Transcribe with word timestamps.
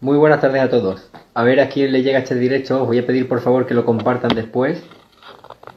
Muy 0.00 0.16
buenas 0.16 0.40
tardes 0.40 0.62
a 0.62 0.70
todos. 0.70 1.10
A 1.34 1.42
ver 1.42 1.58
a 1.58 1.68
quién 1.68 1.90
le 1.90 2.04
llega 2.04 2.20
este 2.20 2.36
directo. 2.36 2.80
Os 2.80 2.86
voy 2.86 3.00
a 3.00 3.06
pedir 3.06 3.28
por 3.28 3.40
favor 3.40 3.66
que 3.66 3.74
lo 3.74 3.84
compartan 3.84 4.32
después 4.32 4.80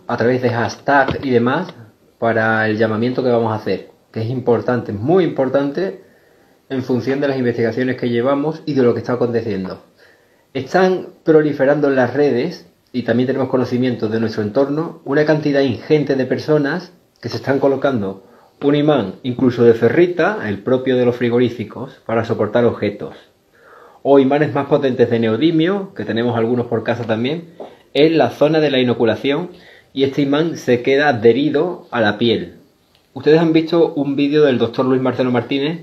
a 0.06 0.16
través 0.16 0.44
de 0.44 0.52
hashtag 0.52 1.26
y 1.26 1.32
demás 1.32 1.74
para 2.20 2.68
el 2.68 2.78
llamamiento 2.78 3.24
que 3.24 3.32
vamos 3.32 3.52
a 3.52 3.56
hacer, 3.56 3.90
que 4.12 4.22
es 4.22 4.30
importante, 4.30 4.94
muy 4.94 5.24
importante 5.24 6.04
en 6.70 6.84
función 6.84 7.20
de 7.20 7.30
las 7.30 7.40
investigaciones 7.40 7.98
que 7.98 8.10
llevamos 8.10 8.62
y 8.68 8.76
de 8.76 8.84
lo 8.84 8.94
que 8.94 9.00
está 9.00 9.14
aconteciendo. 9.14 9.82
Están 10.54 11.08
proliferando 11.24 11.88
en 11.88 11.96
las 11.96 12.14
redes 12.14 12.68
y 12.94 13.02
también 13.02 13.26
tenemos 13.26 13.50
conocimiento 13.50 14.08
de 14.08 14.20
nuestro 14.20 14.44
entorno 14.44 15.02
una 15.04 15.26
cantidad 15.26 15.62
ingente 15.62 16.16
de 16.16 16.28
personas 16.28 16.94
que 17.20 17.30
se 17.30 17.38
están 17.38 17.58
colocando 17.58 18.28
un 18.62 18.76
imán 18.76 19.16
incluso 19.24 19.64
de 19.64 19.74
ferrita, 19.74 20.48
el 20.48 20.62
propio 20.62 20.96
de 20.96 21.06
los 21.06 21.16
frigoríficos, 21.16 22.00
para 22.06 22.24
soportar 22.24 22.66
objetos 22.66 23.31
o 24.04 24.20
imanes 24.20 24.54
más 24.54 24.68
potentes 24.68 25.10
de 25.10 25.20
neodimio, 25.20 25.94
que 25.94 26.06
tenemos 26.06 26.38
algunos 26.38 26.68
por 26.68 26.84
casa 26.84 27.06
también, 27.06 27.50
en 27.94 28.18
la 28.18 28.30
zona 28.30 28.60
de 28.60 28.72
la 28.72 28.80
inoculación 28.80 29.50
y 29.94 30.04
este 30.04 30.22
imán 30.22 30.58
se 30.58 30.82
queda 30.82 31.10
adherido 31.10 31.88
a 31.92 32.02
la 32.02 32.18
piel. 32.18 32.56
Ustedes 33.14 33.40
han 33.40 33.54
visto 33.54 33.94
un 33.94 34.16
vídeo 34.16 34.44
del 34.44 34.58
doctor 34.58 34.86
Luis 34.86 35.02
Marcelo 35.02 35.32
Martínez, 35.32 35.82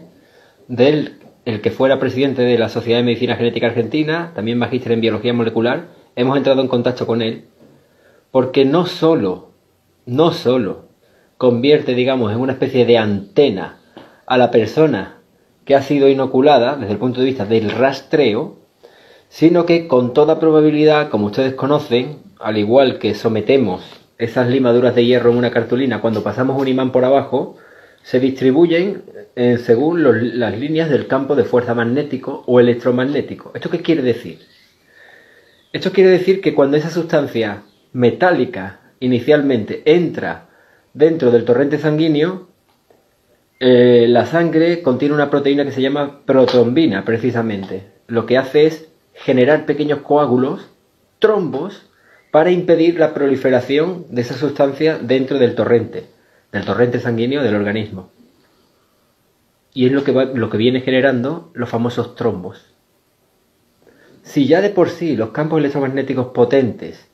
del 0.67 1.15
el 1.45 1.63
que 1.63 1.71
fuera 1.71 1.99
presidente 1.99 2.43
de 2.43 2.59
la 2.59 2.69
Sociedad 2.69 2.99
de 2.99 3.05
Medicina 3.05 3.37
Genética 3.37 3.69
Argentina, 3.69 4.33
también 4.35 4.59
magíster 4.59 4.93
en 4.93 5.01
biología 5.01 5.33
molecular. 5.33 5.87
Hemos 6.15 6.37
entrado 6.37 6.61
en 6.61 6.69
contacto 6.69 7.07
con 7.07 7.23
él 7.23 7.45
porque 8.30 8.65
no 8.65 8.85
solo, 8.85 9.53
no 10.05 10.33
solo 10.33 10.89
convierte, 11.39 11.95
digamos, 11.95 12.33
en 12.33 12.41
una 12.41 12.53
especie 12.53 12.85
de 12.85 12.99
antena 12.99 13.79
a 14.27 14.37
la 14.37 14.51
persona 14.51 15.18
que 15.69 15.77
ha 15.77 15.83
sido 15.83 16.09
inoculada 16.09 16.77
desde 16.77 16.95
el 16.95 16.99
punto 16.99 17.21
de 17.21 17.27
vista 17.27 17.45
del 17.45 17.71
rastreo, 17.71 18.57
sino 19.29 19.66
que 19.66 19.87
con 19.87 20.15
toda 20.15 20.41
probabilidad, 20.41 21.10
como 21.10 21.27
ustedes 21.27 21.52
conocen, 21.52 22.21
al 22.41 22.57
igual 22.57 22.99
que 22.99 23.15
sometemos 23.15 23.83
esas 24.16 24.49
limaduras 24.49 24.95
de 24.95 25.05
hierro 25.05 25.30
en 25.30 25.37
una 25.37 25.51
cartulina 25.51 26.01
cuando 26.01 26.23
pasamos 26.23 26.59
un 26.59 26.69
imán 26.69 26.91
por 26.91 27.05
abajo, 27.05 27.59
se 28.02 28.19
distribuyen 28.19 29.02
eh, 29.37 29.59
según 29.59 30.41
las 30.41 30.59
líneas 30.59 30.88
del 30.88 31.07
campo 31.07 31.37
de 31.37 31.45
fuerza 31.45 31.75
magnético 31.75 32.45
o 32.47 32.60
electromagnético. 32.60 33.53
¿Esto 33.55 33.69
qué 33.69 33.82
quiere 33.82 34.01
decir? 34.01 34.38
Esto 35.75 35.93
quiere 35.93 36.09
decir 36.09 36.41
que 36.41 36.55
cuando 36.55 36.79
esa 36.79 36.88
sustancia 36.88 37.65
metálica 37.93 38.80
inicialmente 39.01 39.82
entra 39.85 40.49
dentro 40.95 41.30
del 41.30 41.45
torrente 41.45 41.77
sanguíneo, 41.77 42.48
eh, 43.60 44.06
la 44.09 44.26
sangre 44.26 44.82
contiene 44.82 45.14
una 45.14 45.30
proteína 45.30 45.64
que 45.64 45.73
se 45.73 45.82
llama 45.82 46.20
protrombina, 46.24 47.04
precisamente. 47.04 47.88
Lo 48.06 48.26
que 48.26 48.38
hace 48.38 48.66
es 48.66 48.88
generar 49.14 49.66
pequeños 49.66 50.01
coágulos, 50.01 50.68
trombos, 51.18 51.90
para 52.30 52.51
impedir 52.51 52.98
la 52.98 53.14
proliferación 53.14 54.06
de 54.10 54.20
esa 54.20 54.34
sustancia 54.34 54.98
dentro 54.98 55.38
del 55.38 55.54
torrente, 55.54 56.06
del 56.52 56.64
torrente 56.64 57.01
sanguíneo 57.01 57.42
del 57.42 57.56
organismo. 57.56 58.10
Y 59.74 59.86
es 59.86 59.92
lo 59.92 60.04
que, 60.04 60.12
lo 60.12 60.51
que 60.51 60.56
viene 60.56 60.80
generando 60.80 61.51
los 61.54 61.68
famosos 61.68 62.14
trombos. 62.14 62.74
Si 64.22 64.47
ya 64.47 64.60
de 64.60 64.70
por 64.70 64.91
sí 64.91 65.16
los 65.16 65.31
campos 65.31 65.59
electromagnéticos 65.59 66.28
potentes 66.28 67.09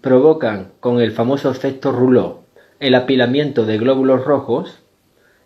provocan 0.00 0.72
con 0.80 1.00
el 1.00 1.12
famoso 1.12 1.50
efecto 1.50 1.92
Rouleau 1.92 2.44
el 2.80 2.94
apilamiento 2.94 3.64
de 3.64 3.78
glóbulos 3.78 4.24
rojos, 4.24 4.83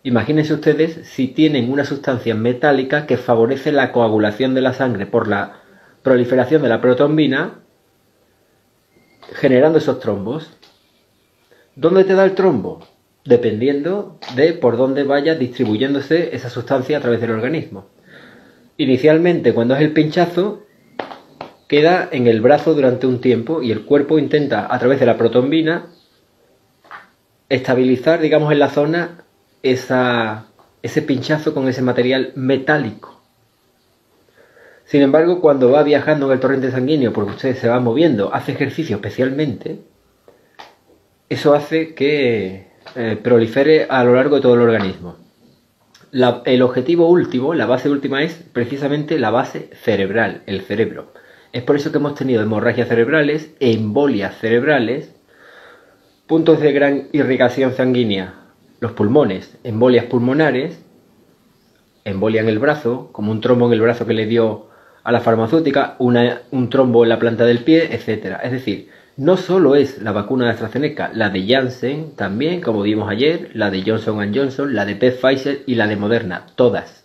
Imagínense 0.08 0.54
ustedes 0.54 1.06
si 1.06 1.28
tienen 1.28 1.70
una 1.70 1.84
sustancia 1.84 2.34
metálica 2.34 3.04
que 3.04 3.18
favorece 3.18 3.72
la 3.72 3.92
coagulación 3.92 4.54
de 4.54 4.62
la 4.62 4.72
sangre 4.72 5.04
por 5.04 5.28
la 5.28 5.60
proliferación 6.02 6.62
de 6.62 6.70
la 6.70 6.80
protrombina, 6.80 7.58
generando 9.34 9.76
esos 9.76 10.00
trombos. 10.00 10.50
¿Dónde 11.76 12.04
te 12.04 12.14
da 12.14 12.24
el 12.24 12.34
trombo? 12.34 12.86
Dependiendo 13.26 14.18
de 14.34 14.54
por 14.54 14.78
dónde 14.78 15.04
vaya 15.04 15.34
distribuyéndose 15.34 16.34
esa 16.34 16.48
sustancia 16.48 16.96
a 16.96 17.00
través 17.02 17.20
del 17.20 17.32
organismo. 17.32 17.88
Inicialmente, 18.78 19.52
cuando 19.52 19.74
es 19.74 19.82
el 19.82 19.92
pinchazo, 19.92 20.62
queda 21.68 22.08
en 22.10 22.28
el 22.28 22.40
brazo 22.40 22.72
durante 22.72 23.06
un 23.06 23.20
tiempo 23.20 23.60
y 23.60 23.72
el 23.72 23.84
cuerpo 23.84 24.18
intenta, 24.18 24.74
a 24.74 24.78
través 24.78 25.00
de 25.00 25.04
la 25.04 25.18
protombina, 25.18 25.88
estabilizar, 27.50 28.20
digamos, 28.20 28.50
en 28.52 28.58
la 28.58 28.70
zona 28.70 29.26
ese 29.62 31.02
pinchazo 31.02 31.54
con 31.54 31.68
ese 31.68 31.82
material 31.82 32.32
metálico. 32.34 33.20
Sin 34.84 35.02
embargo, 35.02 35.40
cuando 35.40 35.70
va 35.70 35.82
viajando 35.82 36.26
en 36.26 36.32
el 36.32 36.40
torrente 36.40 36.70
sanguíneo, 36.70 37.12
porque 37.12 37.32
usted 37.32 37.56
se 37.56 37.68
va 37.68 37.78
moviendo, 37.78 38.32
hace 38.32 38.52
ejercicio 38.52 38.96
especialmente, 38.96 39.80
eso 41.28 41.52
hace 41.52 41.94
que 41.94 42.68
eh, 42.96 43.18
prolifere 43.22 43.86
a 43.90 44.02
lo 44.02 44.14
largo 44.14 44.36
de 44.36 44.42
todo 44.42 44.54
el 44.54 44.60
organismo. 44.60 45.16
el 46.46 46.62
objetivo 46.62 47.06
último, 47.10 47.52
la 47.52 47.66
base 47.66 47.90
última 47.90 48.22
es 48.22 48.32
precisamente 48.54 49.18
la 49.18 49.30
base 49.30 49.68
cerebral, 49.82 50.42
el 50.46 50.62
cerebro. 50.62 51.12
Es 51.52 51.62
por 51.62 51.76
eso 51.76 51.92
que 51.92 51.98
hemos 51.98 52.14
tenido 52.14 52.42
hemorragias 52.42 52.88
cerebrales, 52.88 53.50
embolias 53.60 54.38
cerebrales, 54.38 55.14
puntos 56.26 56.60
de 56.60 56.72
gran 56.72 57.08
irrigación 57.12 57.74
sanguínea 57.74 58.47
los 58.80 58.92
pulmones, 58.92 59.58
embolias 59.64 60.06
pulmonares, 60.06 60.84
embolia 62.04 62.40
en 62.40 62.48
el 62.48 62.58
brazo, 62.58 63.10
como 63.12 63.32
un 63.32 63.40
trombo 63.40 63.66
en 63.66 63.72
el 63.72 63.80
brazo 63.80 64.06
que 64.06 64.14
le 64.14 64.26
dio 64.26 64.68
a 65.02 65.12
la 65.12 65.20
farmacéutica, 65.20 65.96
un 65.98 66.70
trombo 66.70 67.02
en 67.02 67.08
la 67.08 67.18
planta 67.18 67.44
del 67.44 67.64
pie, 67.64 67.94
etc. 67.94 68.38
Es 68.42 68.52
decir, 68.52 68.88
no 69.16 69.36
solo 69.36 69.74
es 69.74 70.00
la 70.00 70.12
vacuna 70.12 70.44
de 70.44 70.52
AstraZeneca, 70.52 71.10
la 71.12 71.30
de 71.30 71.46
Janssen 71.46 72.14
también, 72.14 72.60
como 72.60 72.82
vimos 72.82 73.10
ayer, 73.10 73.50
la 73.54 73.70
de 73.70 73.82
Johnson 73.82 74.32
Johnson, 74.34 74.74
la 74.74 74.84
de 74.84 74.94
Pfizer 74.94 75.62
y 75.66 75.74
la 75.74 75.86
de 75.86 75.96
Moderna, 75.96 76.46
todas. 76.54 77.04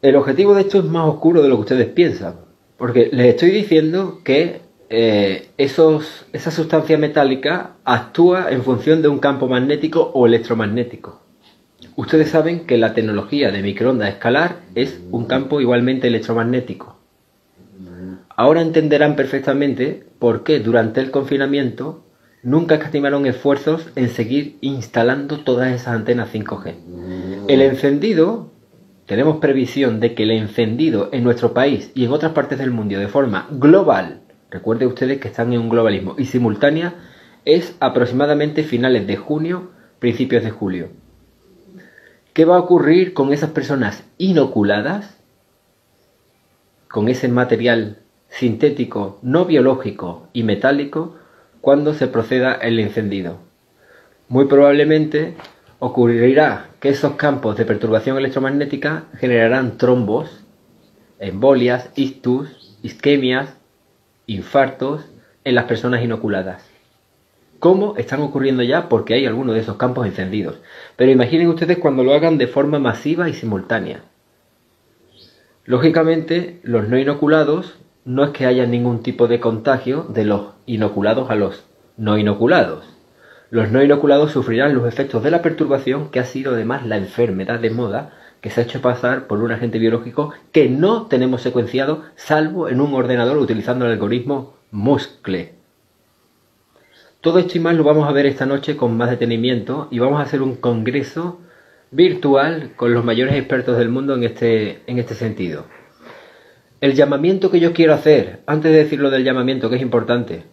El 0.00 0.16
objetivo 0.16 0.54
de 0.54 0.62
esto 0.62 0.78
es 0.78 0.84
más 0.84 1.06
oscuro 1.06 1.42
de 1.42 1.48
lo 1.48 1.56
que 1.56 1.60
ustedes 1.60 1.88
piensan, 1.88 2.36
porque 2.76 3.10
les 3.12 3.26
estoy 3.26 3.50
diciendo 3.50 4.20
que 4.24 4.61
eh, 4.94 5.48
esa 5.56 6.50
sustancia 6.50 6.98
metálica 6.98 7.76
actúa 7.82 8.50
en 8.50 8.62
función 8.62 9.00
de 9.00 9.08
un 9.08 9.20
campo 9.20 9.48
magnético 9.48 10.10
o 10.12 10.26
electromagnético. 10.26 11.18
Ustedes 11.96 12.28
saben 12.28 12.66
que 12.66 12.76
la 12.76 12.92
tecnología 12.92 13.50
de 13.50 13.62
microondas 13.62 14.10
escalar 14.10 14.56
es 14.74 15.00
un 15.10 15.24
campo 15.24 15.62
igualmente 15.62 16.08
electromagnético. 16.08 16.98
Ahora 18.36 18.60
entenderán 18.60 19.16
perfectamente 19.16 20.04
por 20.18 20.44
qué 20.44 20.60
durante 20.60 21.00
el 21.00 21.10
confinamiento 21.10 22.04
nunca 22.42 22.74
escatimaron 22.74 23.24
esfuerzos 23.24 23.88
en 23.96 24.10
seguir 24.10 24.58
instalando 24.60 25.38
todas 25.38 25.72
esas 25.72 25.94
antenas 25.94 26.34
5G. 26.34 26.74
El 27.48 27.62
encendido, 27.62 28.50
tenemos 29.06 29.38
previsión 29.38 30.00
de 30.00 30.14
que 30.14 30.24
el 30.24 30.32
encendido 30.32 31.08
en 31.12 31.24
nuestro 31.24 31.54
país 31.54 31.90
y 31.94 32.04
en 32.04 32.12
otras 32.12 32.32
partes 32.32 32.58
del 32.58 32.70
mundo 32.70 32.98
de 32.98 33.08
forma 33.08 33.48
global 33.52 34.21
recuerden 34.52 34.88
ustedes 34.88 35.18
que 35.18 35.28
están 35.28 35.52
en 35.52 35.60
un 35.60 35.70
globalismo 35.70 36.14
y 36.18 36.26
simultánea 36.26 36.94
es 37.44 37.74
aproximadamente 37.80 38.62
finales 38.62 39.06
de 39.06 39.16
junio, 39.16 39.70
principios 39.98 40.44
de 40.44 40.50
julio. 40.50 40.90
¿Qué 42.34 42.44
va 42.44 42.56
a 42.56 42.60
ocurrir 42.60 43.14
con 43.14 43.32
esas 43.32 43.50
personas 43.50 44.04
inoculadas? 44.18 45.18
Con 46.88 47.08
ese 47.08 47.28
material 47.28 47.98
sintético, 48.28 49.18
no 49.22 49.46
biológico 49.46 50.28
y 50.32 50.42
metálico 50.42 51.16
cuando 51.60 51.94
se 51.94 52.06
proceda 52.06 52.52
el 52.54 52.78
encendido. 52.78 53.38
Muy 54.28 54.46
probablemente 54.46 55.34
ocurrirá 55.78 56.68
que 56.80 56.90
esos 56.90 57.14
campos 57.14 57.56
de 57.56 57.64
perturbación 57.64 58.16
electromagnética 58.18 59.04
generarán 59.18 59.78
trombos, 59.78 60.44
embolias, 61.18 61.90
ictus, 61.96 62.78
isquemias, 62.82 63.56
infartos 64.26 65.04
en 65.44 65.54
las 65.54 65.64
personas 65.64 66.02
inoculadas. 66.02 66.64
¿Cómo 67.58 67.96
están 67.96 68.20
ocurriendo 68.22 68.62
ya? 68.62 68.88
Porque 68.88 69.14
hay 69.14 69.26
algunos 69.26 69.54
de 69.54 69.60
esos 69.60 69.76
campos 69.76 70.06
encendidos. 70.06 70.56
Pero 70.96 71.12
imaginen 71.12 71.48
ustedes 71.48 71.78
cuando 71.78 72.02
lo 72.02 72.12
hagan 72.12 72.36
de 72.36 72.48
forma 72.48 72.80
masiva 72.80 73.28
y 73.28 73.34
simultánea. 73.34 74.02
Lógicamente, 75.64 76.58
los 76.64 76.88
no 76.88 76.98
inoculados 76.98 77.76
no 78.04 78.24
es 78.24 78.30
que 78.30 78.46
haya 78.46 78.66
ningún 78.66 79.02
tipo 79.02 79.28
de 79.28 79.38
contagio 79.38 80.06
de 80.08 80.24
los 80.24 80.54
inoculados 80.66 81.30
a 81.30 81.36
los 81.36 81.64
no 81.96 82.18
inoculados. 82.18 82.84
Los 83.50 83.70
no 83.70 83.82
inoculados 83.82 84.32
sufrirán 84.32 84.74
los 84.74 84.88
efectos 84.88 85.22
de 85.22 85.30
la 85.30 85.42
perturbación 85.42 86.10
que 86.10 86.18
ha 86.18 86.24
sido 86.24 86.54
además 86.54 86.84
la 86.84 86.96
enfermedad 86.96 87.60
de 87.60 87.70
moda 87.70 88.10
que 88.42 88.50
se 88.50 88.60
ha 88.60 88.64
hecho 88.64 88.82
pasar 88.82 89.28
por 89.28 89.40
un 89.40 89.52
agente 89.52 89.78
biológico 89.78 90.34
que 90.50 90.68
no 90.68 91.06
tenemos 91.06 91.40
secuenciado 91.40 92.02
salvo 92.16 92.68
en 92.68 92.80
un 92.80 92.92
ordenador 92.92 93.38
utilizando 93.38 93.86
el 93.86 93.92
algoritmo 93.92 94.56
Muscle. 94.72 95.54
Todo 97.20 97.38
esto 97.38 97.56
y 97.56 97.60
más 97.60 97.76
lo 97.76 97.84
vamos 97.84 98.08
a 98.08 98.12
ver 98.12 98.26
esta 98.26 98.44
noche 98.44 98.76
con 98.76 98.96
más 98.96 99.08
detenimiento 99.08 99.86
y 99.92 100.00
vamos 100.00 100.18
a 100.18 100.24
hacer 100.24 100.42
un 100.42 100.56
congreso 100.56 101.40
virtual 101.92 102.72
con 102.74 102.92
los 102.92 103.04
mayores 103.04 103.36
expertos 103.36 103.78
del 103.78 103.90
mundo 103.90 104.14
en 104.16 104.24
este, 104.24 104.82
en 104.88 104.98
este 104.98 105.14
sentido. 105.14 105.66
El 106.80 106.94
llamamiento 106.94 107.48
que 107.48 107.60
yo 107.60 107.72
quiero 107.72 107.94
hacer, 107.94 108.40
antes 108.46 108.72
de 108.72 108.78
decir 108.78 108.98
lo 108.98 109.10
del 109.10 109.22
llamamiento 109.22 109.70
que 109.70 109.76
es 109.76 109.82
importante, 109.82 110.46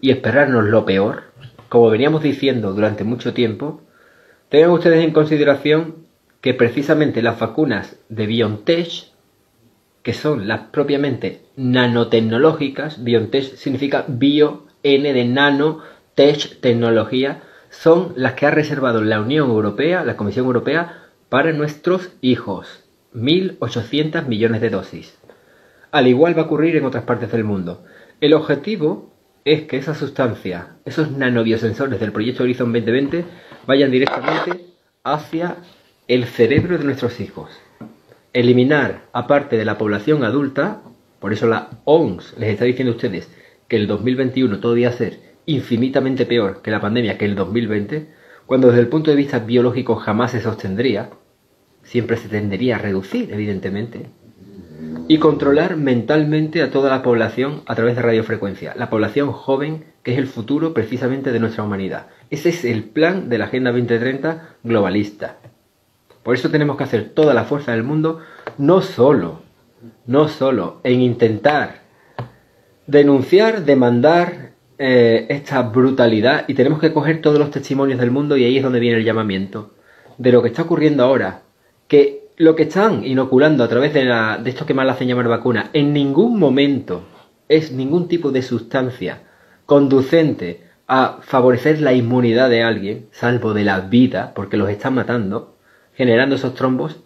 y 0.00 0.10
esperarnos 0.10 0.64
lo 0.64 0.86
peor, 0.86 1.24
como 1.68 1.90
veníamos 1.90 2.22
diciendo 2.22 2.72
durante 2.72 3.04
mucho 3.04 3.34
tiempo, 3.34 3.82
tengan 4.48 4.70
ustedes 4.70 5.04
en 5.04 5.12
consideración 5.12 6.01
que 6.42 6.52
precisamente 6.52 7.22
las 7.22 7.38
vacunas 7.38 7.96
de 8.08 8.26
BioNTech, 8.26 9.04
que 10.02 10.12
son 10.12 10.48
las 10.48 10.60
propiamente 10.72 11.42
nanotecnológicas, 11.56 13.02
BioNTech 13.02 13.54
significa 13.54 14.04
bio, 14.08 14.66
N 14.82 15.12
de 15.12 15.24
nano, 15.24 15.78
tech, 16.16 16.60
tecnología, 16.60 17.42
son 17.70 18.12
las 18.16 18.34
que 18.34 18.46
ha 18.46 18.50
reservado 18.50 19.02
la 19.02 19.20
Unión 19.20 19.48
Europea, 19.48 20.04
la 20.04 20.16
Comisión 20.16 20.44
Europea, 20.46 21.04
para 21.28 21.52
nuestros 21.52 22.10
hijos. 22.20 22.82
1.800 23.14 24.26
millones 24.26 24.60
de 24.60 24.70
dosis. 24.70 25.16
Al 25.90 26.08
igual 26.08 26.36
va 26.36 26.42
a 26.42 26.46
ocurrir 26.46 26.76
en 26.76 26.84
otras 26.84 27.04
partes 27.04 27.30
del 27.30 27.44
mundo. 27.44 27.84
El 28.20 28.34
objetivo 28.34 29.12
es 29.44 29.62
que 29.62 29.76
esa 29.76 29.94
sustancia, 29.94 30.76
esos 30.84 31.10
nanobiosensores 31.10 32.00
del 32.00 32.12
proyecto 32.12 32.42
Horizon 32.42 32.72
2020, 32.72 33.24
vayan 33.66 33.90
directamente 33.90 34.64
hacia 35.04 35.56
el 36.08 36.24
cerebro 36.24 36.78
de 36.78 36.84
nuestros 36.84 37.20
hijos. 37.20 37.50
Eliminar, 38.32 39.02
aparte 39.12 39.56
de 39.56 39.64
la 39.64 39.78
población 39.78 40.24
adulta, 40.24 40.82
por 41.20 41.32
eso 41.32 41.46
la 41.46 41.70
OMS 41.84 42.34
les 42.38 42.50
está 42.50 42.64
diciendo 42.64 42.92
a 42.92 42.96
ustedes 42.96 43.30
que 43.68 43.76
el 43.76 43.86
2021 43.86 44.58
todavía 44.58 44.90
ser 44.90 45.20
infinitamente 45.46 46.26
peor 46.26 46.60
que 46.60 46.72
la 46.72 46.80
pandemia 46.80 47.18
que 47.18 47.24
el 47.24 47.36
2020, 47.36 48.08
cuando 48.46 48.68
desde 48.68 48.80
el 48.80 48.88
punto 48.88 49.10
de 49.10 49.16
vista 49.16 49.38
biológico 49.38 49.94
jamás 49.94 50.32
se 50.32 50.40
sostendría, 50.40 51.10
siempre 51.84 52.16
se 52.16 52.28
tendería 52.28 52.76
a 52.76 52.78
reducir, 52.80 53.32
evidentemente, 53.32 54.06
y 55.06 55.18
controlar 55.18 55.76
mentalmente 55.76 56.62
a 56.62 56.70
toda 56.70 56.90
la 56.90 57.02
población 57.02 57.62
a 57.66 57.76
través 57.76 57.94
de 57.94 58.02
radiofrecuencia, 58.02 58.74
la 58.76 58.90
población 58.90 59.30
joven 59.30 59.84
que 60.02 60.12
es 60.12 60.18
el 60.18 60.26
futuro 60.26 60.74
precisamente 60.74 61.30
de 61.30 61.38
nuestra 61.38 61.62
humanidad. 61.62 62.08
Ese 62.30 62.48
es 62.48 62.64
el 62.64 62.82
plan 62.82 63.28
de 63.28 63.38
la 63.38 63.44
Agenda 63.44 63.70
2030 63.70 64.56
globalista. 64.64 65.38
Por 66.22 66.34
eso 66.34 66.50
tenemos 66.50 66.76
que 66.76 66.84
hacer 66.84 67.10
toda 67.10 67.34
la 67.34 67.44
fuerza 67.44 67.72
del 67.72 67.82
mundo, 67.82 68.20
no 68.58 68.80
solo, 68.80 69.40
no 70.06 70.28
solo 70.28 70.80
en 70.84 71.00
intentar 71.00 71.82
denunciar, 72.86 73.64
demandar 73.64 74.52
eh, 74.78 75.26
esta 75.28 75.62
brutalidad 75.62 76.44
y 76.48 76.54
tenemos 76.54 76.80
que 76.80 76.92
coger 76.92 77.20
todos 77.20 77.38
los 77.38 77.50
testimonios 77.50 78.00
del 78.00 78.10
mundo 78.10 78.36
y 78.36 78.44
ahí 78.44 78.56
es 78.56 78.62
donde 78.62 78.80
viene 78.80 78.98
el 78.98 79.04
llamamiento 79.04 79.72
de 80.18 80.32
lo 80.32 80.42
que 80.42 80.48
está 80.48 80.62
ocurriendo 80.62 81.04
ahora, 81.04 81.42
que 81.88 82.28
lo 82.36 82.56
que 82.56 82.64
están 82.64 83.04
inoculando 83.04 83.64
a 83.64 83.68
través 83.68 83.92
de, 83.94 84.04
la, 84.04 84.38
de 84.38 84.50
esto 84.50 84.66
que 84.66 84.74
más 84.74 84.88
hacen 84.88 85.08
llamar 85.08 85.28
vacuna, 85.28 85.70
en 85.72 85.92
ningún 85.92 86.38
momento 86.38 87.02
es 87.48 87.72
ningún 87.72 88.08
tipo 88.08 88.30
de 88.30 88.42
sustancia 88.42 89.22
conducente 89.66 90.64
a 90.86 91.18
favorecer 91.20 91.80
la 91.80 91.92
inmunidad 91.92 92.50
de 92.50 92.62
alguien, 92.62 93.06
salvo 93.12 93.54
de 93.54 93.64
la 93.64 93.80
vida, 93.80 94.32
porque 94.34 94.56
los 94.56 94.68
están 94.68 94.94
matando, 94.94 95.51
generando 95.94 96.36
esos 96.36 96.54
trombos, 96.54 97.00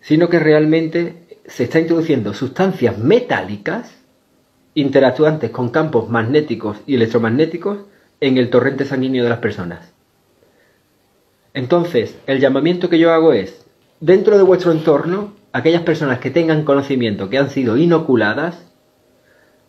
sino 0.00 0.28
que 0.28 0.38
realmente 0.38 1.40
se 1.46 1.64
está 1.64 1.80
introduciendo 1.80 2.34
sustancias 2.34 2.98
metálicas 2.98 3.96
interactuantes 4.74 5.50
con 5.50 5.70
campos 5.70 6.08
magnéticos 6.08 6.78
y 6.86 6.94
electromagnéticos 6.94 7.78
en 8.20 8.38
el 8.38 8.50
torrente 8.50 8.84
sanguíneo 8.84 9.24
de 9.24 9.30
las 9.30 9.38
personas. 9.38 9.92
Entonces, 11.54 12.16
el 12.26 12.38
llamamiento 12.38 12.88
que 12.88 12.98
yo 12.98 13.12
hago 13.12 13.32
es, 13.32 13.66
dentro 13.98 14.36
de 14.36 14.44
vuestro 14.44 14.70
entorno, 14.70 15.34
aquellas 15.52 15.82
personas 15.82 16.20
que 16.20 16.30
tengan 16.30 16.64
conocimiento 16.64 17.28
que 17.28 17.38
han 17.38 17.50
sido 17.50 17.76
inoculadas, 17.76 18.64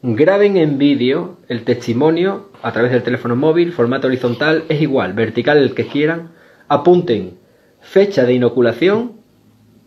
graben 0.03 0.57
en 0.57 0.77
vídeo 0.77 1.37
el 1.47 1.63
testimonio 1.63 2.49
a 2.61 2.71
través 2.71 2.91
del 2.91 3.03
teléfono 3.03 3.35
móvil, 3.35 3.71
formato 3.71 4.07
horizontal, 4.07 4.65
es 4.69 4.81
igual, 4.81 5.13
vertical 5.13 5.57
el 5.57 5.73
que 5.73 5.87
quieran, 5.87 6.29
apunten 6.67 7.40
fecha 7.81 8.25
de 8.25 8.33
inoculación 8.33 9.13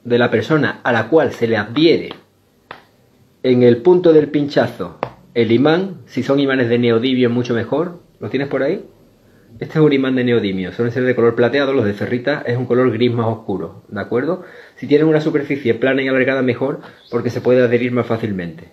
de 0.05 0.19
la 0.19 0.31
persona 0.31 0.81
a 0.83 0.93
la 0.93 1.09
cual 1.09 1.33
se 1.33 1.47
le 1.47 1.57
adhiere 1.57 2.11
en 3.43 3.63
el 3.63 3.79
punto 3.79 4.13
del 4.13 4.29
pinchazo 4.29 4.99
el 5.35 5.51
imán, 5.51 6.03
si 6.07 6.23
son 6.23 6.39
imanes 6.39 6.69
de 6.69 6.79
neodimio 6.79 7.29
mucho 7.29 7.55
mejor, 7.55 7.99
¿lo 8.21 8.31
tienes 8.31 8.49
por 8.49 8.63
ahí? 8.63 8.85
Este 9.59 9.79
es 9.79 9.85
un 9.85 9.93
imán 9.93 10.15
de 10.15 10.25
neodimio, 10.25 10.73
suelen 10.73 10.93
ser 10.93 11.05
de 11.05 11.15
color 11.15 11.35
plateado, 11.35 11.73
los 11.73 11.85
de 11.85 11.93
ferrita 11.93 12.43
es 12.47 12.57
un 12.57 12.67
color 12.67 12.91
gris 12.93 13.13
más 13.13 13.27
oscuro, 13.27 13.83
¿de 13.89 14.01
acuerdo? 14.01 14.45
Si 14.77 14.87
tienen 14.87 15.09
una 15.09 15.21
superficie 15.21 15.75
plana 15.75 16.03
y 16.03 16.09
alargada 16.09 16.43
mejor 16.43 16.81
porque 17.11 17.31
se 17.31 17.41
puede 17.41 17.63
adherir 17.63 17.93
más 17.93 18.07
fácilmente. 18.07 18.73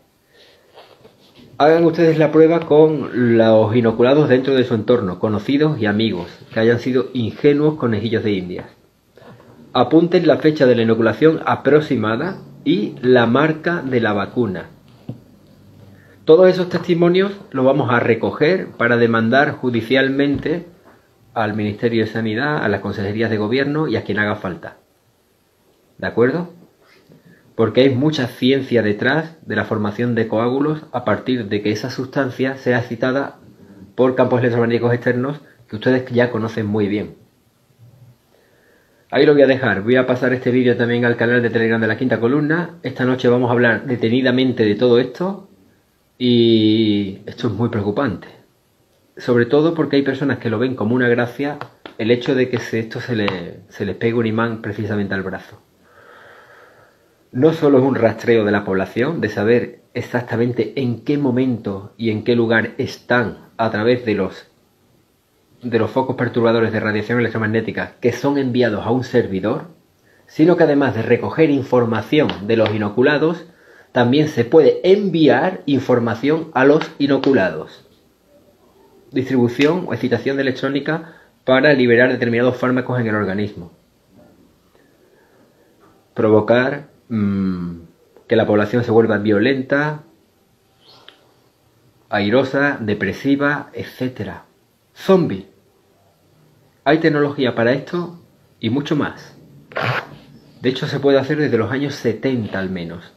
Hagan 1.57 1.83
ustedes 1.83 2.18
la 2.18 2.31
prueba 2.31 2.62
con 2.62 3.38
los 3.38 3.75
inoculados 3.75 4.29
dentro 4.29 4.56
de 4.56 4.63
su 4.63 4.73
entorno, 4.73 5.19
conocidos 5.19 5.79
y 5.79 5.85
amigos, 5.85 6.27
que 6.53 6.59
hayan 6.59 6.79
sido 6.79 7.09
ingenuos 7.13 7.75
conejillos 7.75 8.23
de 8.23 8.31
indias. 8.31 8.81
Apunten 9.73 10.27
la 10.27 10.38
fecha 10.38 10.65
de 10.65 10.75
la 10.75 10.81
inoculación 10.81 11.39
aproximada 11.45 12.35
y 12.65 12.95
la 13.01 13.25
marca 13.25 13.81
de 13.81 14.01
la 14.01 14.12
vacuna. 14.12 14.65
Todos 16.25 16.50
esos 16.50 16.68
testimonios 16.68 17.31
los 17.51 17.63
vamos 17.63 17.89
a 17.89 18.01
recoger 18.01 18.68
para 18.77 18.97
demandar 18.97 19.51
judicialmente 19.51 20.65
al 21.33 21.56
Ministerio 21.56 22.03
de 22.03 22.12
Sanidad, 22.12 22.62
a 22.62 22.68
las 22.68 22.81
consejerías 22.81 23.29
de 23.29 23.38
gobierno 23.38 23.88
y 23.88 23.95
a 23.95 24.03
quien 24.03 24.19
haga 24.19 24.35
falta. 24.35 24.75
¿De 25.97 26.07
acuerdo? 26.07 26.50
Porque 27.56 27.81
hay 27.81 27.95
mucha 27.95 28.27
ciencia 28.27 28.83
detrás 28.83 29.38
de 29.45 29.56
la 29.56 29.63
formación 29.63 30.15
de 30.15 30.27
coágulos 30.27 30.83
a 30.91 31.06
partir 31.06 31.47
de 31.47 31.62
que 31.62 31.71
esa 31.71 31.89
sustancia 31.89 32.57
sea 32.57 32.81
citada 32.81 33.38
por 33.95 34.15
campos 34.15 34.41
electromagnéticos 34.41 34.94
externos 34.94 35.39
que 35.69 35.77
ustedes 35.77 36.12
ya 36.12 36.29
conocen 36.29 36.65
muy 36.65 36.89
bien. 36.89 37.20
Ahí 39.13 39.25
lo 39.25 39.34
voy 39.34 39.42
a 39.42 39.48
dejar. 39.48 39.81
Voy 39.81 39.98
a 39.98 40.08
pasar 40.08 40.31
este 40.31 40.52
vídeo 40.52 40.78
también 40.78 41.04
al 41.04 41.18
canal 41.18 41.42
de 41.42 41.50
Telegram 41.50 41.81
de 41.81 41.88
la 41.88 41.98
quinta 41.98 42.22
columna. 42.22 42.78
Esta 42.81 43.04
noche 43.04 43.28
vamos 43.28 43.50
a 43.50 43.52
hablar 43.52 43.86
detenidamente 43.86 44.63
de 44.63 44.75
todo 44.75 45.00
esto 45.00 45.50
y 46.18 47.19
esto 47.25 47.50
es 47.50 47.54
muy 47.54 47.68
preocupante. 47.68 48.30
Sobre 49.18 49.48
todo 49.48 49.74
porque 49.74 49.98
hay 49.98 50.02
personas 50.02 50.38
que 50.38 50.50
lo 50.50 50.60
ven 50.60 50.75
como 50.75 50.96
una 50.96 51.10
gracia 51.10 51.60
el 51.98 52.10
hecho 52.10 52.36
de 52.36 52.48
que 52.48 52.56
esto 52.56 53.02
se 53.02 53.18
le, 53.18 53.59
se 53.68 53.85
les 53.85 53.97
pegue 53.97 54.14
un 54.14 54.28
imán 54.28 54.62
precisamente 54.62 55.14
al 55.14 55.24
brazo. 55.24 55.62
No 57.33 57.52
solo 57.52 57.80
es 57.80 57.83
un 57.83 57.95
rastreo 57.95 58.45
de 58.45 58.52
la 58.54 58.64
población, 58.64 59.19
de 59.19 59.28
saber 59.28 59.81
exactamente 59.94 60.71
en 60.81 61.04
qué 61.04 61.18
momento 61.18 61.94
y 61.97 62.12
en 62.12 62.24
qué 62.24 62.33
lugar 62.33 62.76
están 62.78 63.50
a 63.57 63.69
través 63.71 64.06
de 64.06 64.16
los, 64.16 64.51
de 65.63 65.80
los 65.80 65.91
focos 65.91 66.15
perturbadores 66.15 66.71
de 66.71 66.80
radiación 66.80 67.19
electromagnética 67.19 67.94
que 67.99 68.11
son 68.11 68.37
enviados 68.37 68.85
a 68.85 68.91
un 68.91 69.03
servidor, 69.03 69.65
sino 70.27 70.57
que 70.57 70.63
además 70.63 70.95
de 70.95 71.01
recoger 71.01 71.49
información 71.49 72.30
de 72.47 72.57
los 72.57 72.73
inoculados, 72.73 73.45
también 73.91 74.30
se 74.30 74.45
puede 74.45 74.80
enviar 74.83 75.61
información 75.65 76.49
a 76.53 76.63
los 76.63 76.89
inoculados. 76.97 77.85
Distribución 79.11 79.85
o 79.87 79.94
excitación 79.94 80.37
de 80.37 80.44
electrónica 80.44 81.15
para 81.44 81.73
liberar 81.73 82.09
determinados 82.09 82.56
fármacos 82.57 82.99
en 82.99 83.07
el 83.07 83.15
organismo. 83.15 83.71
Provocar 86.13 86.87
mm, 87.09 87.81
que 88.27 88.35
la 88.37 88.47
población 88.47 88.85
se 88.85 88.91
vuelva 88.91 89.18
violenta, 89.18 90.03
airosa, 92.09 92.77
depresiva, 92.80 93.69
etc. 93.73 94.31
Zombie. 94.95 95.51
Hay 96.83 97.00
tecnología 97.00 97.56
para 97.56 97.73
esto 97.73 98.19
y 98.59 98.69
mucho 98.69 98.95
más. 98.95 99.35
De 100.61 100.69
hecho, 100.69 100.88
se 100.88 101.00
puede 101.00 101.19
hacer 101.19 101.38
desde 101.38 101.57
los 101.57 101.71
años 101.71 101.95
70 101.95 102.57
al 102.57 102.69
menos 102.69 103.14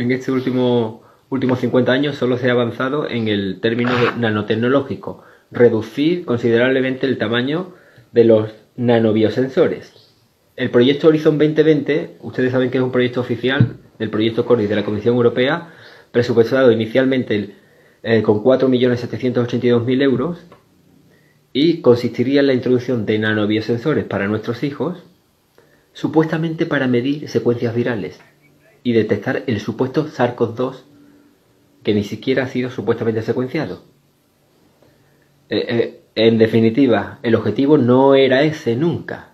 en 0.00 0.10
este 0.10 0.32
último 0.32 1.02
últimos 1.28 1.60
50 1.60 1.92
años 1.92 2.16
solo 2.16 2.36
se 2.38 2.48
ha 2.48 2.52
avanzado 2.52 3.08
en 3.08 3.28
el 3.28 3.60
término 3.60 3.92
nanotecnológico, 4.16 5.22
reducir 5.50 6.24
considerablemente 6.24 7.06
el 7.06 7.18
tamaño 7.18 7.74
de 8.12 8.24
los 8.24 8.50
nanobiosensores. 8.76 9.92
El 10.56 10.70
proyecto 10.70 11.08
Horizon 11.08 11.38
2020, 11.38 12.16
ustedes 12.22 12.50
saben 12.50 12.70
que 12.70 12.78
es 12.78 12.84
un 12.84 12.90
proyecto 12.90 13.20
oficial 13.20 13.76
del 13.98 14.10
proyecto 14.10 14.44
CORIS 14.44 14.68
de 14.68 14.76
la 14.76 14.84
Comisión 14.84 15.14
Europea, 15.14 15.72
presupuestado 16.10 16.72
inicialmente 16.72 17.54
eh, 18.02 18.22
con 18.22 18.42
4.782.000 18.42 20.02
euros 20.02 20.38
y 21.52 21.80
consistiría 21.80 22.40
en 22.40 22.46
la 22.46 22.54
introducción 22.54 23.06
de 23.06 23.18
nanobiosensores 23.18 24.04
para 24.04 24.28
nuestros 24.28 24.62
hijos, 24.62 25.02
supuestamente 25.92 26.66
para 26.66 26.86
medir 26.86 27.28
secuencias 27.28 27.74
virales 27.74 28.20
y 28.82 28.92
detectar 28.92 29.42
el 29.46 29.60
supuesto 29.60 30.06
SARS-CoV-2 30.06 30.82
que 31.82 31.94
ni 31.94 32.04
siquiera 32.04 32.44
ha 32.44 32.48
sido 32.48 32.70
supuestamente 32.70 33.22
secuenciado. 33.22 33.82
Eh, 35.48 35.66
eh, 35.68 36.00
en 36.14 36.38
definitiva, 36.38 37.18
el 37.22 37.34
objetivo 37.34 37.78
no 37.78 38.14
era 38.14 38.42
ese 38.42 38.76
nunca. 38.76 39.26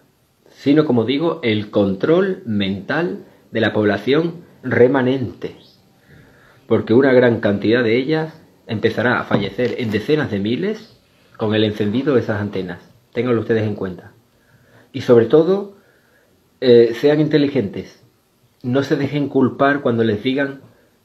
sino 0.49 0.87
como 0.87 1.05
digo, 1.05 1.41
el 1.43 1.71
control 1.71 2.43
mental 2.47 3.27
de 3.53 3.61
la 3.61 3.75
población 3.75 4.47
remanente, 4.63 5.55
porque 6.67 6.95
una 6.95 7.13
gran 7.13 7.41
cantidad 7.41 7.85
de 7.85 7.97
ellas 7.99 8.43
empezará 8.67 9.21
a 9.21 9.25
fallecer 9.25 9.75
en 9.79 9.91
decenas 9.91 10.31
de 10.31 10.39
miles 10.39 10.96
con 11.37 11.55
el 11.55 11.65
encendido 11.65 12.15
de 12.15 12.21
esas 12.21 12.41
antenas. 12.41 12.81
Ténganlo 13.13 13.41
ustedes 13.41 13.65
en 13.65 13.75
cuenta. 13.75 14.13
Y 14.93 15.03
sobre 15.03 15.27
todo, 15.27 15.77
eh, 16.61 16.95
sean 16.95 17.21
inteligentes. 17.21 18.03
No 18.63 18.83
se 18.83 18.97
dejen 18.97 19.29
culpar 19.29 19.81
cuando 19.81 20.05
les 20.05 20.23
digan 20.23 20.63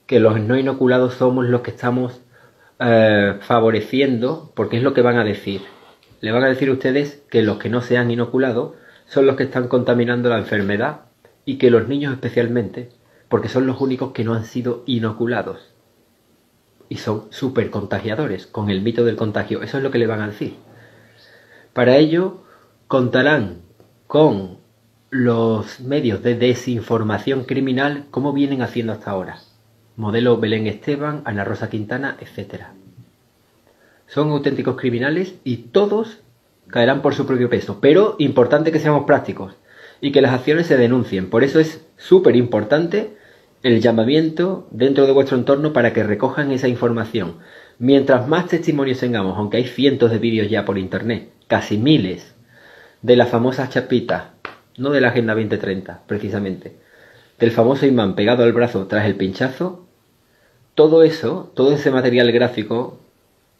que 0.07 0.19
los 0.19 0.39
no 0.39 0.57
inoculados 0.57 1.15
somos 1.15 1.45
los 1.45 1.61
que 1.61 1.71
estamos 1.71 2.21
eh, 2.79 3.37
favoreciendo, 3.41 4.51
porque 4.55 4.77
es 4.77 4.83
lo 4.83 4.93
que 4.93 5.01
van 5.01 5.17
a 5.17 5.23
decir. 5.23 5.61
Le 6.21 6.31
van 6.31 6.43
a 6.43 6.49
decir 6.49 6.69
ustedes 6.69 7.23
que 7.29 7.41
los 7.41 7.57
que 7.57 7.69
no 7.69 7.81
se 7.81 7.97
han 7.97 8.11
inoculado 8.11 8.75
son 9.05 9.25
los 9.25 9.35
que 9.35 9.43
están 9.43 9.67
contaminando 9.67 10.29
la 10.29 10.37
enfermedad 10.37 11.01
y 11.45 11.57
que 11.57 11.71
los 11.71 11.87
niños 11.87 12.13
especialmente, 12.13 12.89
porque 13.27 13.49
son 13.49 13.67
los 13.67 13.81
únicos 13.81 14.11
que 14.11 14.23
no 14.23 14.33
han 14.33 14.45
sido 14.45 14.83
inoculados. 14.85 15.70
Y 16.91 16.97
son 16.97 17.27
súper 17.31 17.71
contagiadores, 17.71 18.47
con 18.47 18.69
el 18.69 18.81
mito 18.81 19.05
del 19.05 19.15
contagio. 19.15 19.63
Eso 19.63 19.77
es 19.77 19.83
lo 19.83 19.91
que 19.91 19.99
le 19.99 20.07
van 20.07 20.19
a 20.19 20.27
decir. 20.27 20.57
Para 21.71 21.95
ello, 21.95 22.43
contarán 22.87 23.61
con 24.07 24.57
los 25.09 25.79
medios 25.79 26.21
de 26.21 26.35
desinformación 26.35 27.45
criminal 27.45 28.07
como 28.11 28.33
vienen 28.33 28.61
haciendo 28.61 28.91
hasta 28.91 29.11
ahora 29.11 29.37
modelo 30.01 30.37
Belén 30.37 30.67
Esteban, 30.67 31.21
Ana 31.25 31.43
Rosa 31.43 31.69
Quintana, 31.69 32.17
etc. 32.19 32.63
Son 34.07 34.29
auténticos 34.31 34.75
criminales 34.75 35.35
y 35.43 35.57
todos 35.57 36.19
caerán 36.67 37.01
por 37.01 37.13
su 37.13 37.25
propio 37.25 37.49
peso, 37.49 37.79
pero 37.81 38.15
importante 38.17 38.71
que 38.71 38.79
seamos 38.79 39.05
prácticos 39.05 39.55
y 40.01 40.11
que 40.11 40.21
las 40.21 40.33
acciones 40.33 40.67
se 40.67 40.77
denuncien. 40.77 41.29
Por 41.29 41.43
eso 41.43 41.59
es 41.59 41.85
súper 41.97 42.35
importante 42.35 43.15
el 43.63 43.79
llamamiento 43.81 44.67
dentro 44.71 45.05
de 45.05 45.11
vuestro 45.11 45.37
entorno 45.37 45.73
para 45.73 45.93
que 45.93 46.03
recojan 46.03 46.51
esa 46.51 46.67
información. 46.67 47.37
Mientras 47.77 48.27
más 48.27 48.47
testimonios 48.47 48.99
tengamos, 48.99 49.37
aunque 49.37 49.57
hay 49.57 49.65
cientos 49.65 50.11
de 50.11 50.17
vídeos 50.17 50.49
ya 50.49 50.65
por 50.65 50.77
internet, 50.77 51.29
casi 51.47 51.77
miles, 51.77 52.33
de 53.01 53.15
la 53.15 53.25
famosa 53.25 53.69
chapita, 53.69 54.33
no 54.77 54.91
de 54.91 55.01
la 55.01 55.09
Agenda 55.09 55.33
2030, 55.33 56.03
precisamente, 56.07 56.75
del 57.39 57.51
famoso 57.51 57.85
imán 57.85 58.15
pegado 58.15 58.43
al 58.43 58.53
brazo 58.53 58.87
tras 58.87 59.05
el 59.05 59.15
pinchazo, 59.15 59.85
todo 60.75 61.03
eso, 61.03 61.51
todo 61.55 61.73
ese 61.73 61.91
material 61.91 62.31
gráfico, 62.31 62.99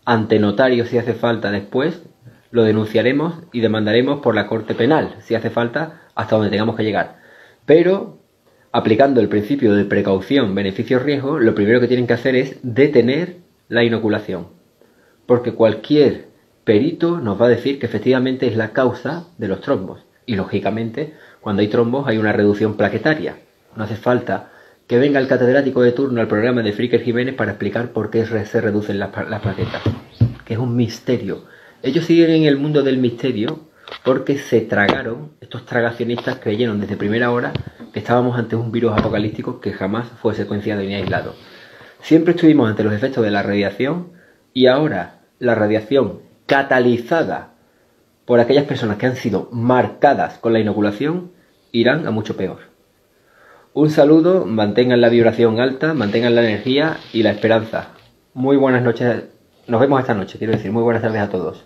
ante 0.05 0.39
notario 0.39 0.86
si 0.86 0.98
hace 0.98 1.13
falta 1.13 1.51
después, 1.51 2.01
lo 2.51 2.63
denunciaremos 2.63 3.36
y 3.51 3.62
demandaremos 3.62 4.22
por 4.22 4.36
la 4.36 4.48
Corte 4.48 4.75
Penal, 4.75 5.15
si 5.22 5.36
hace 5.36 5.50
falta, 5.50 6.01
hasta 6.15 6.36
donde 6.36 6.51
tengamos 6.51 6.75
que 6.75 6.84
llegar. 6.84 7.17
Pero, 7.65 8.21
aplicando 8.72 9.20
el 9.20 9.28
principio 9.28 9.74
de 9.74 9.86
precaución, 9.86 10.56
beneficio-riesgo, 10.56 11.40
lo 11.40 11.56
primero 11.56 11.80
que 11.80 11.88
tienen 11.88 12.08
que 12.08 12.13
hacer 12.13 12.36
es 12.36 12.58
detener 12.63 13.38
la 13.68 13.84
inoculación. 13.84 14.48
Porque 15.25 15.54
cualquier 15.54 16.28
perito 16.63 17.20
nos 17.20 17.40
va 17.42 17.48
a 17.48 17.50
decir 17.50 17.80
que 17.80 17.86
efectivamente 17.86 18.48
es 18.48 18.56
la 18.56 18.72
causa 18.72 19.28
de 19.38 19.48
los 19.48 19.62
trombos. 19.62 20.06
Y 20.25 20.36
lógicamente, 20.36 21.13
cuando 21.42 21.62
hay 21.62 21.68
trombos 21.68 22.08
hay 22.08 22.18
una 22.18 22.32
reducción 22.32 22.78
plaquetaria. 22.78 23.38
No 23.75 23.84
hace 23.84 23.96
falta 23.96 24.51
que 24.88 24.98
venga 24.98 25.20
el 25.20 25.28
catedrático 25.28 25.82
de 25.82 25.94
turno 25.94 26.22
al 26.22 26.28
programa 26.28 26.62
de 26.62 26.74
Fricker 26.74 27.01
Jiménez 27.01 27.36
para 27.36 27.51
explicar 27.51 27.92
por 27.92 28.10
qué 28.10 28.25
se 28.25 28.62
reducen 28.62 29.00
las, 29.00 29.10
plaquetas, 29.10 29.82
que 30.46 30.54
es 30.54 30.60
un 30.60 30.75
misterio. 30.75 31.46
Ellos 31.82 32.06
siguen 32.06 32.32
en 32.32 32.44
el 32.44 32.58
mundo 32.58 32.84
del 32.84 32.98
misterio 32.98 33.71
porque 34.03 34.38
se 34.38 34.62
tragaron, 34.62 35.31
estos 35.41 35.65
tragacionistas 35.65 36.38
creyeron 36.39 36.79
desde 36.79 36.98
primera 36.98 37.31
hora 37.31 37.53
que 37.93 38.00
estábamos 38.00 38.38
ante 38.38 38.55
un 38.55 38.71
virus 38.71 38.93
apocalíptico 38.93 39.60
que 39.60 39.74
jamás 39.74 40.07
fue 40.21 40.33
secuenciado 40.33 40.81
ni 40.81 40.95
aislado. 40.95 41.36
Siempre 42.01 42.33
estuvimos 42.33 42.69
ante 42.69 42.83
los 42.83 42.93
efectos 42.93 43.24
de 43.24 43.31
la 43.31 43.43
radiación 43.43 44.13
y 44.53 44.67
ahora 44.67 45.19
la 45.39 45.55
radiación 45.55 46.19
catalizada 46.45 47.53
por 48.25 48.39
aquellas 48.39 48.65
personas 48.65 48.98
que 48.98 49.05
han 49.05 49.15
sido 49.15 49.50
marcadas 49.51 50.38
con 50.38 50.53
la 50.53 50.60
inoculación 50.60 51.31
irán 51.71 52.07
a 52.07 52.12
mucho 52.12 52.36
peor. 52.38 52.71
Un 53.74 53.89
saludo, 53.89 54.45
mantengan 54.45 55.00
la 55.00 55.10
vibración 55.10 55.60
alta, 55.60 55.93
mantengan 55.93 56.36
la 56.36 56.43
energía 56.43 56.98
y 57.13 57.24
la 57.24 57.31
esperanza. 57.31 57.89
Muy 58.33 58.57
buenas 58.57 58.83
noches, 58.83 59.25
nos 59.67 59.79
vemos 59.79 60.01
esta 60.01 60.13
noche, 60.13 60.38
quiero 60.38 60.53
decir, 60.53 60.71
muy 60.71 60.83
buenas 60.83 61.01
tardes 61.01 61.21
a 61.21 61.29
todos. 61.29 61.65